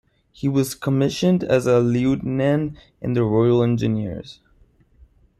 He 0.31 0.47
was 0.47 0.73
commissioned 0.73 1.43
as 1.43 1.67
a 1.67 1.77
Lieutenant 1.79 2.75
in 3.01 3.13
the 3.13 3.23
Royal 3.23 3.61
Engineers. 3.61 4.39